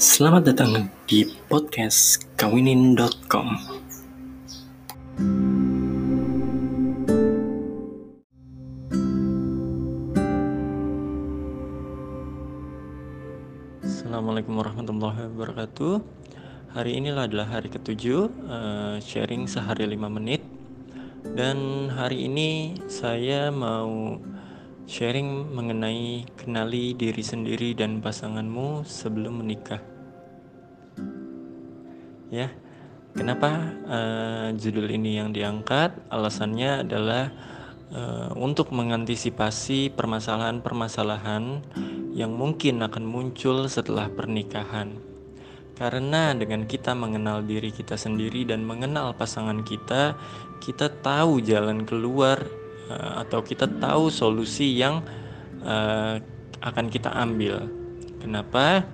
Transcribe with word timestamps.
Selamat 0.00 0.48
datang 0.48 0.88
di 1.04 1.28
podcast 1.44 2.24
kawinin.com. 2.40 3.52
Assalamualaikum 13.84 14.56
warahmatullahi 14.56 15.28
wabarakatuh. 15.36 16.00
Hari 16.72 16.96
inilah 16.96 17.28
adalah 17.28 17.60
hari 17.60 17.68
ketujuh 17.68 18.32
uh, 18.48 18.96
sharing 19.04 19.44
sehari 19.44 19.84
lima 19.84 20.08
menit 20.08 20.40
dan 21.36 21.92
hari 21.92 22.24
ini 22.24 22.80
saya 22.88 23.52
mau 23.52 24.16
sharing 24.88 25.52
mengenai 25.52 26.24
kenali 26.40 26.96
diri 26.96 27.20
sendiri 27.20 27.76
dan 27.76 28.00
pasanganmu 28.00 28.88
sebelum 28.88 29.44
menikah. 29.44 29.89
Ya, 32.30 32.46
kenapa 33.18 33.50
uh, 33.90 34.48
judul 34.54 34.86
ini 34.94 35.18
yang 35.18 35.34
diangkat? 35.34 35.98
Alasannya 36.14 36.86
adalah 36.86 37.34
uh, 37.90 38.30
untuk 38.38 38.70
mengantisipasi 38.70 39.90
permasalahan-permasalahan 39.98 41.58
yang 42.14 42.30
mungkin 42.30 42.86
akan 42.86 43.02
muncul 43.02 43.66
setelah 43.66 44.06
pernikahan. 44.14 44.94
Karena 45.74 46.30
dengan 46.36 46.70
kita 46.70 46.94
mengenal 46.94 47.42
diri 47.42 47.74
kita 47.74 47.98
sendiri 47.98 48.46
dan 48.46 48.62
mengenal 48.62 49.10
pasangan 49.10 49.66
kita, 49.66 50.14
kita 50.62 50.86
tahu 51.02 51.42
jalan 51.42 51.82
keluar 51.82 52.38
uh, 52.94 53.26
atau 53.26 53.42
kita 53.42 53.66
tahu 53.82 54.06
solusi 54.06 54.78
yang 54.78 55.02
uh, 55.66 56.14
akan 56.62 56.86
kita 56.86 57.10
ambil. 57.10 57.66
Kenapa? 58.22 58.86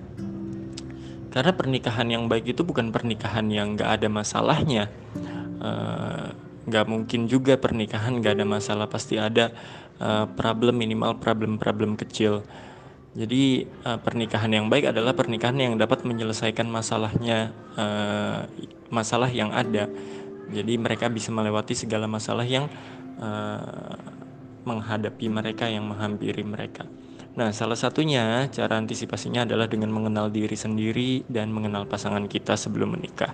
Karena 1.27 1.51
pernikahan 1.53 2.07
yang 2.07 2.25
baik 2.31 2.55
itu 2.55 2.63
bukan 2.63 2.89
pernikahan 2.89 3.47
yang 3.51 3.75
gak 3.75 4.01
ada 4.01 4.07
masalahnya. 4.07 4.89
Uh, 5.57 6.31
gak 6.67 6.85
mungkin 6.87 7.31
juga 7.31 7.55
pernikahan 7.55 8.19
gak 8.19 8.39
ada 8.39 8.45
masalah, 8.47 8.87
pasti 8.91 9.15
ada 9.15 9.51
uh, 9.99 10.25
problem 10.35 10.79
minimal 10.79 11.19
problem-problem 11.19 11.95
kecil. 11.99 12.43
Jadi 13.17 13.65
uh, 13.87 13.97
pernikahan 13.97 14.51
yang 14.53 14.69
baik 14.69 14.93
adalah 14.93 15.17
pernikahan 15.17 15.57
yang 15.57 15.73
dapat 15.79 16.05
menyelesaikan 16.05 16.69
masalahnya, 16.69 17.49
uh, 17.73 18.45
masalah 18.93 19.31
yang 19.33 19.49
ada. 19.49 19.89
Jadi 20.47 20.73
mereka 20.79 21.09
bisa 21.09 21.33
melewati 21.33 21.73
segala 21.73 22.05
masalah 22.05 22.45
yang 22.45 22.69
uh, 23.17 23.97
menghadapi 24.63 25.27
mereka, 25.31 25.65
yang 25.65 25.87
menghampiri 25.87 26.43
mereka. 26.43 26.85
Nah, 27.37 27.53
salah 27.53 27.77
satunya 27.77 28.49
cara 28.49 28.81
antisipasinya 28.81 29.45
adalah 29.45 29.69
dengan 29.69 29.93
mengenal 29.93 30.33
diri 30.33 30.57
sendiri 30.57 31.21
dan 31.29 31.53
mengenal 31.53 31.85
pasangan 31.85 32.25
kita 32.25 32.57
sebelum 32.57 32.97
menikah. 32.97 33.29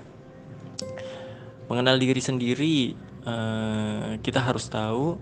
Mengenal 1.71 1.95
diri 1.95 2.19
sendiri, 2.19 2.99
uh, 3.23 4.19
kita 4.19 4.43
harus 4.43 4.67
tahu 4.67 5.15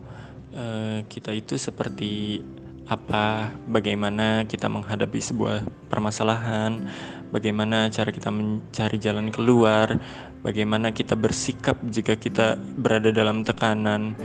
uh, 0.58 1.06
kita 1.06 1.30
itu 1.30 1.62
seperti 1.62 2.42
apa, 2.90 3.54
bagaimana 3.70 4.50
kita 4.50 4.66
menghadapi 4.66 5.22
sebuah 5.22 5.62
permasalahan, 5.86 6.90
bagaimana 7.30 7.86
cara 7.94 8.10
kita 8.10 8.34
mencari 8.34 8.98
jalan 8.98 9.30
keluar, 9.30 9.94
bagaimana 10.42 10.90
kita 10.90 11.14
bersikap 11.14 11.78
jika 11.86 12.18
kita 12.18 12.58
berada 12.58 13.14
dalam 13.14 13.46
tekanan, 13.46 14.18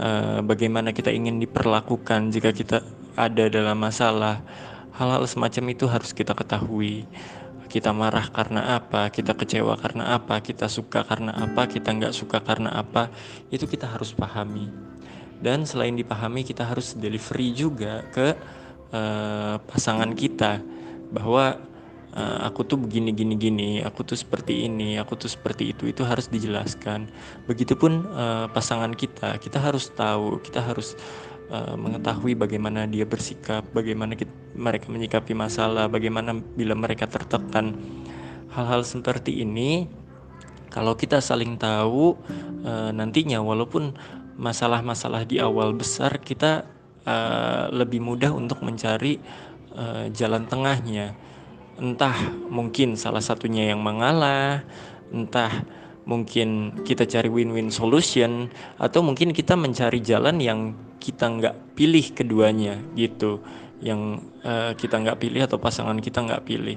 uh, 0.00 0.40
bagaimana 0.40 0.96
kita 0.96 1.12
ingin 1.12 1.36
diperlakukan 1.44 2.32
jika 2.32 2.56
kita 2.56 2.80
ada 3.18 3.50
dalam 3.50 3.74
masalah. 3.74 4.38
Hal-hal 4.94 5.26
semacam 5.26 5.74
itu 5.74 5.90
harus 5.90 6.14
kita 6.14 6.38
ketahui. 6.38 7.10
Kita 7.66 7.90
marah 7.90 8.30
karena 8.30 8.78
apa, 8.78 9.10
kita 9.10 9.34
kecewa 9.34 9.74
karena 9.76 10.14
apa, 10.14 10.38
kita 10.40 10.70
suka 10.70 11.02
karena 11.02 11.34
apa, 11.34 11.66
kita 11.66 11.90
nggak 11.92 12.14
suka 12.14 12.40
karena 12.40 12.72
apa, 12.72 13.10
itu 13.50 13.66
kita 13.68 13.84
harus 13.84 14.16
pahami 14.16 14.70
dan 15.38 15.62
selain 15.62 15.94
dipahami 15.94 16.42
kita 16.42 16.66
harus 16.66 16.98
delivery 16.98 17.54
juga 17.54 18.02
ke 18.10 18.34
uh, 18.90 19.56
pasangan 19.70 20.10
kita 20.14 20.58
bahwa 21.14 21.62
uh, 22.14 22.38
aku 22.46 22.66
tuh 22.66 22.78
begini 22.78 23.14
gini 23.14 23.34
gini 23.38 23.70
aku 23.80 24.02
tuh 24.02 24.18
seperti 24.18 24.66
ini 24.66 24.98
aku 24.98 25.14
tuh 25.14 25.30
seperti 25.30 25.70
itu 25.72 25.86
itu 25.86 26.02
harus 26.02 26.26
dijelaskan 26.26 27.08
begitupun 27.46 28.02
uh, 28.12 28.46
pasangan 28.50 28.92
kita 28.92 29.38
kita 29.38 29.62
harus 29.62 29.88
tahu 29.94 30.42
kita 30.42 30.58
harus 30.60 30.98
uh, 31.50 31.74
mengetahui 31.76 32.36
bagaimana 32.36 32.84
dia 32.88 33.04
bersikap 33.04 33.64
bagaimana 33.72 34.14
kita, 34.14 34.30
mereka 34.56 34.86
menyikapi 34.88 35.32
masalah 35.32 35.88
bagaimana 35.88 36.36
bila 36.36 36.76
mereka 36.76 37.08
tertekan. 37.08 37.76
Hal-hal 38.52 38.84
seperti 38.84 39.44
ini 39.44 39.88
kalau 40.68 40.96
kita 40.96 41.20
saling 41.20 41.56
tahu 41.56 42.16
uh, 42.64 42.90
nantinya 42.92 43.40
walaupun 43.40 43.96
masalah-masalah 44.38 45.26
di 45.26 45.42
awal 45.42 45.74
besar 45.74 46.22
kita 46.22 46.64
uh, 47.02 47.72
lebih 47.74 47.98
mudah 47.98 48.30
untuk 48.30 48.62
mencari 48.62 49.18
uh, 49.74 50.06
jalan 50.12 50.46
tengahnya. 50.46 51.16
Entah 51.78 52.14
mungkin 52.50 52.98
salah 52.98 53.22
satunya 53.22 53.70
yang 53.70 53.82
mengalah 53.82 54.66
entah 55.08 55.64
mungkin 56.08 56.80
kita 56.88 57.04
cari 57.04 57.28
win-win 57.28 57.68
solution 57.68 58.48
atau 58.80 59.04
mungkin 59.04 59.36
kita 59.36 59.54
mencari 59.54 60.00
jalan 60.00 60.40
yang 60.40 60.72
kita 60.98 61.30
nggak 61.30 61.78
pilih 61.78 62.06
keduanya 62.14 62.78
gitu. 62.94 63.42
Yang 63.78 64.26
uh, 64.42 64.74
kita 64.74 64.98
nggak 64.98 65.18
pilih 65.22 65.46
atau 65.46 65.58
pasangan 65.62 65.98
kita 66.02 66.22
nggak 66.26 66.44
pilih. 66.44 66.76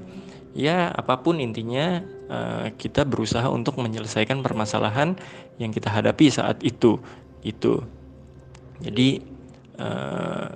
Ya 0.51 0.91
apa 0.91 1.19
pun 1.23 1.39
intinya 1.39 2.03
uh, 2.27 2.67
kita 2.75 3.07
berusaha 3.07 3.47
untuk 3.47 3.79
menyelesaikan 3.79 4.43
permasalahan 4.43 5.15
yang 5.57 5.71
kita 5.71 5.87
hadapi 5.87 6.27
saat 6.27 6.59
itu 6.61 6.99
itu 7.41 7.81
jadi 8.81 9.21
uh, 9.77 10.49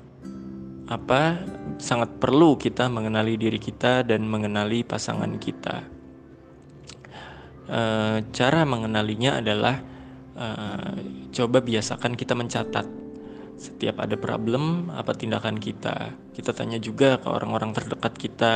apa 0.86 1.42
sangat 1.82 2.22
perlu 2.22 2.58
kita 2.58 2.86
mengenali 2.90 3.38
diri 3.38 3.58
kita 3.58 4.06
dan 4.06 4.26
mengenali 4.26 4.86
pasangan 4.86 5.38
kita. 5.42 5.86
Uh, 7.66 8.22
cara 8.30 8.62
mengenalinya 8.62 9.42
adalah 9.42 9.82
uh, 10.38 10.94
coba 11.34 11.66
biasakan 11.66 12.14
kita 12.14 12.38
mencatat 12.38 12.86
setiap 13.56 14.04
ada 14.04 14.20
problem 14.20 14.92
apa 14.92 15.16
tindakan 15.16 15.58
kita? 15.58 16.12
Kita 16.36 16.52
tanya 16.52 16.80
juga 16.80 17.18
ke 17.20 17.28
orang-orang 17.32 17.72
terdekat 17.72 18.14
kita 18.20 18.54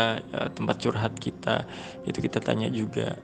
tempat 0.53 0.75
curhat 0.79 1.13
kita 1.17 1.63
itu 2.03 2.19
kita 2.19 2.39
tanya 2.43 2.67
juga. 2.67 3.15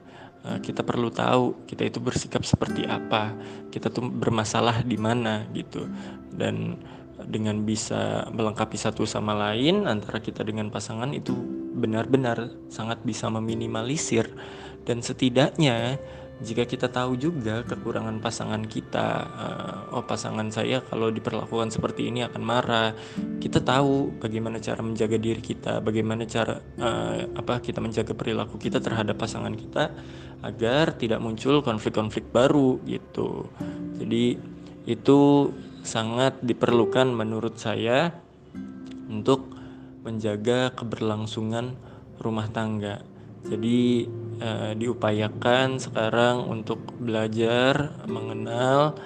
Eh, 0.46 0.58
kita 0.62 0.86
perlu 0.86 1.10
tahu 1.10 1.66
kita 1.66 1.82
itu 1.90 1.98
bersikap 1.98 2.46
seperti 2.46 2.86
apa, 2.86 3.34
kita 3.74 3.90
tuh 3.90 4.06
bermasalah 4.06 4.86
di 4.86 4.94
mana 4.94 5.42
gitu. 5.50 5.90
Dan 6.30 6.78
dengan 7.26 7.66
bisa 7.66 8.30
melengkapi 8.30 8.78
satu 8.78 9.02
sama 9.02 9.34
lain 9.34 9.90
antara 9.90 10.22
kita 10.22 10.46
dengan 10.46 10.70
pasangan 10.70 11.10
itu 11.10 11.34
benar-benar 11.74 12.54
sangat 12.70 13.02
bisa 13.02 13.26
meminimalisir. 13.26 14.30
Dan 14.86 15.02
setidaknya 15.02 15.98
jika 16.36 16.68
kita 16.68 16.92
tahu 16.92 17.16
juga 17.16 17.64
kekurangan 17.64 18.20
pasangan 18.20 18.60
kita, 18.68 19.08
uh, 19.24 19.96
oh 19.96 20.04
pasangan 20.04 20.52
saya 20.52 20.84
kalau 20.84 21.08
diperlakukan 21.08 21.72
seperti 21.72 22.12
ini 22.12 22.28
akan 22.28 22.42
marah, 22.44 22.92
kita 23.40 23.64
tahu 23.64 24.12
bagaimana 24.20 24.60
cara 24.60 24.84
menjaga 24.84 25.16
diri 25.16 25.40
kita, 25.40 25.80
bagaimana 25.80 26.28
cara 26.28 26.60
uh, 26.60 27.32
apa 27.40 27.64
kita 27.64 27.80
menjaga 27.80 28.12
perilaku 28.12 28.60
kita 28.60 28.84
terhadap 28.84 29.16
pasangan 29.16 29.56
kita 29.56 29.96
agar 30.44 30.92
tidak 31.00 31.24
muncul 31.24 31.64
konflik-konflik 31.64 32.28
baru 32.28 32.84
gitu. 32.84 33.48
Jadi 33.96 34.36
itu 34.84 35.50
sangat 35.80 36.36
diperlukan 36.44 37.16
menurut 37.16 37.56
saya 37.56 38.12
untuk 39.08 39.56
menjaga 40.04 40.68
keberlangsungan 40.76 41.80
rumah 42.20 42.52
tangga. 42.52 43.15
Jadi 43.46 44.10
uh, 44.42 44.72
diupayakan 44.74 45.78
sekarang 45.78 46.46
untuk 46.50 46.82
belajar 46.98 47.94
mengenal 48.10 48.98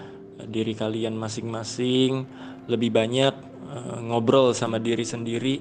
diri 0.48 0.72
kalian 0.72 1.14
masing-masing 1.16 2.25
lebih 2.64 2.90
banyak 2.90 3.34
uh, 3.69 4.00
ngobrol 4.00 4.56
sama 4.56 4.81
diri 4.81 5.04
sendiri. 5.04 5.60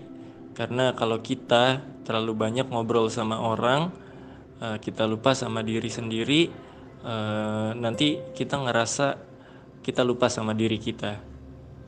Karena 0.55 0.91
kalau 0.95 1.19
kita 1.19 1.83
terlalu 2.03 2.33
banyak 2.33 2.67
ngobrol 2.73 3.11
sama 3.13 3.37
orang 3.37 3.93
uh, 4.59 4.77
kita 4.81 5.05
lupa 5.05 5.37
sama 5.37 5.61
diri 5.61 5.93
sendiri 5.93 6.49
uh, 7.03 7.71
nanti 7.77 8.17
kita 8.33 8.57
ngerasa 8.57 9.07
kita 9.85 10.01
lupa 10.01 10.27
sama 10.27 10.57
diri 10.57 10.81
kita 10.81 11.28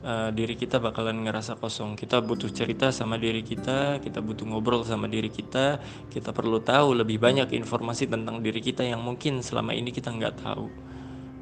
uh, 0.02 0.28
diri 0.34 0.58
kita 0.58 0.82
bakalan 0.82 1.22
ngerasa 1.24 1.56
kosong. 1.58 1.94
Kita 1.94 2.20
butuh 2.20 2.50
cerita 2.50 2.90
sama 2.90 3.16
diri 3.16 3.40
kita, 3.40 4.02
kita 4.02 4.18
butuh 4.20 4.44
ngobrol 4.46 4.82
sama 4.82 5.06
diri 5.08 5.30
kita, 5.30 5.80
kita 6.10 6.30
perlu 6.34 6.60
tahu 6.60 7.02
lebih 7.02 7.22
banyak 7.22 7.54
informasi 7.54 8.10
tentang 8.10 8.42
diri 8.42 8.60
kita 8.60 8.82
yang 8.84 9.00
mungkin 9.00 9.40
selama 9.40 9.72
ini 9.72 9.94
kita 9.94 10.10
nggak 10.10 10.42
tahu. 10.42 10.66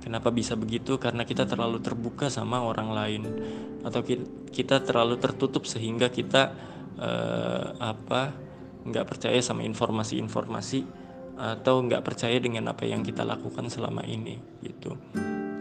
Kenapa 0.00 0.32
bisa 0.32 0.56
begitu? 0.56 0.96
Karena 0.96 1.28
kita 1.28 1.44
terlalu 1.44 1.76
terbuka 1.84 2.32
sama 2.32 2.64
orang 2.64 2.88
lain, 2.88 3.22
atau 3.84 4.00
kita 4.48 4.80
terlalu 4.80 5.20
tertutup 5.20 5.68
sehingga 5.68 6.08
kita 6.08 6.56
uh, 6.96 7.76
apa 7.76 8.32
nggak 8.80 9.04
percaya 9.04 9.36
sama 9.44 9.60
informasi-informasi 9.68 10.84
atau 11.40 11.80
nggak 11.80 12.04
percaya 12.04 12.36
dengan 12.36 12.68
apa 12.68 12.84
yang 12.84 13.00
kita 13.00 13.24
lakukan 13.24 13.68
selama 13.72 14.04
ini 14.04 14.36
gitu 14.60 14.92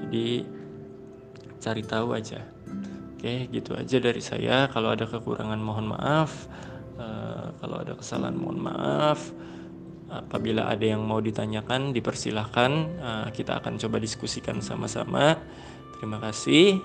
jadi 0.07 0.43
cari 1.59 1.83
tahu 1.83 2.15
aja 2.15 2.43
oke 3.19 3.51
gitu 3.51 3.75
aja 3.75 3.99
dari 3.99 4.23
saya. 4.23 4.71
Kalau 4.71 4.95
ada 4.95 5.03
kekurangan 5.03 5.59
mohon 5.59 5.91
maaf. 5.91 6.47
Uh, 6.95 7.51
kalau 7.59 7.83
ada 7.83 7.91
kesalahan 7.99 8.39
mohon 8.39 8.63
maaf. 8.63 9.35
Apabila 10.07 10.71
ada 10.71 10.87
yang 10.87 11.03
mau 11.03 11.19
ditanyakan 11.19 11.91
dipersilahkan. 11.91 12.71
Uh, 13.03 13.27
kita 13.35 13.59
akan 13.59 13.75
coba 13.75 13.99
diskusikan 13.99 14.63
sama-sama. 14.63 15.35
Terima 15.99 16.23
kasih. 16.23 16.79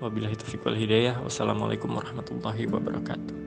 Wabillahi 0.00 0.40
taufiq 0.40 0.64
wal 0.64 0.80
hidayah. 0.80 1.20
Wassalamualaikum 1.20 1.92
warahmatullahi 1.92 2.64
wabarakatuh 2.64 3.43